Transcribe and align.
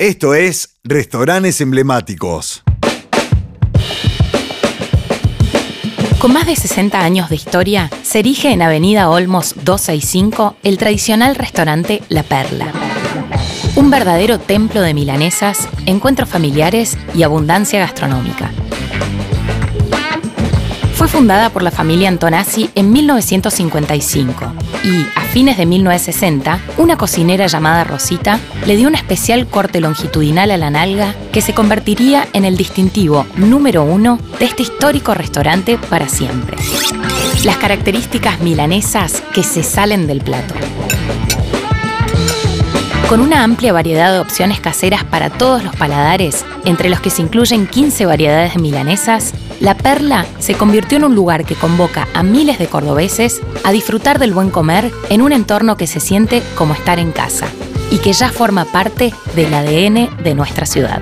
Esto 0.00 0.34
es 0.34 0.80
Restaurantes 0.82 1.60
Emblemáticos. 1.60 2.64
Con 6.18 6.32
más 6.32 6.48
de 6.48 6.56
60 6.56 6.98
años 6.98 7.30
de 7.30 7.36
historia, 7.36 7.88
se 8.02 8.18
erige 8.18 8.50
en 8.50 8.62
Avenida 8.62 9.08
Olmos 9.08 9.54
265 9.54 10.56
el 10.64 10.78
tradicional 10.78 11.36
restaurante 11.36 12.02
La 12.08 12.24
Perla. 12.24 12.72
Un 13.76 13.88
verdadero 13.88 14.40
templo 14.40 14.80
de 14.80 14.94
milanesas, 14.94 15.68
encuentros 15.86 16.28
familiares 16.28 16.98
y 17.14 17.22
abundancia 17.22 17.78
gastronómica. 17.78 18.50
Fue 21.04 21.20
fundada 21.20 21.50
por 21.50 21.62
la 21.62 21.70
familia 21.70 22.08
Antonazzi 22.08 22.70
en 22.74 22.90
1955 22.90 24.54
y, 24.84 25.06
a 25.14 25.20
fines 25.34 25.58
de 25.58 25.66
1960, 25.66 26.60
una 26.78 26.96
cocinera 26.96 27.46
llamada 27.46 27.84
Rosita 27.84 28.40
le 28.64 28.74
dio 28.74 28.88
un 28.88 28.94
especial 28.94 29.46
corte 29.46 29.82
longitudinal 29.82 30.50
a 30.50 30.56
la 30.56 30.70
nalga 30.70 31.14
que 31.30 31.42
se 31.42 31.52
convertiría 31.52 32.26
en 32.32 32.46
el 32.46 32.56
distintivo 32.56 33.26
número 33.36 33.82
uno 33.82 34.18
de 34.38 34.46
este 34.46 34.62
histórico 34.62 35.12
restaurante 35.12 35.76
para 35.76 36.08
siempre. 36.08 36.56
Las 37.44 37.58
características 37.58 38.40
milanesas 38.40 39.22
que 39.34 39.42
se 39.42 39.62
salen 39.62 40.06
del 40.06 40.22
plato. 40.22 40.54
Con 43.10 43.20
una 43.20 43.44
amplia 43.44 43.74
variedad 43.74 44.10
de 44.10 44.20
opciones 44.20 44.58
caseras 44.58 45.04
para 45.04 45.28
todos 45.28 45.62
los 45.62 45.76
paladares, 45.76 46.46
entre 46.64 46.88
los 46.88 47.00
que 47.00 47.10
se 47.10 47.20
incluyen 47.20 47.66
15 47.66 48.06
variedades 48.06 48.54
de 48.54 48.60
milanesas, 48.62 49.34
La 49.64 49.74
Perla 49.74 50.26
se 50.40 50.52
convirtió 50.56 50.98
en 50.98 51.04
un 51.04 51.14
lugar 51.14 51.46
que 51.46 51.54
convoca 51.54 52.06
a 52.12 52.22
miles 52.22 52.58
de 52.58 52.66
cordobeses 52.66 53.40
a 53.64 53.72
disfrutar 53.72 54.18
del 54.18 54.34
buen 54.34 54.50
comer 54.50 54.92
en 55.08 55.22
un 55.22 55.32
entorno 55.32 55.78
que 55.78 55.86
se 55.86 56.00
siente 56.00 56.42
como 56.54 56.74
estar 56.74 56.98
en 56.98 57.12
casa 57.12 57.46
y 57.90 57.96
que 57.96 58.12
ya 58.12 58.28
forma 58.28 58.66
parte 58.66 59.14
del 59.34 59.54
ADN 59.54 60.22
de 60.22 60.34
nuestra 60.34 60.66
ciudad. 60.66 61.00